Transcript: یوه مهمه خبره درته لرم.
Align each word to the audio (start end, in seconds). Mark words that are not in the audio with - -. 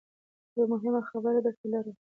یوه 0.55 0.65
مهمه 0.71 1.01
خبره 1.09 1.39
درته 1.45 1.65
لرم. 1.71 1.95